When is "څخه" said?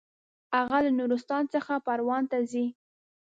1.53-1.73